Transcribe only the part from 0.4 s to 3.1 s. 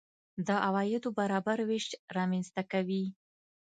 د عوایدو برابر وېش رامنځته کوي.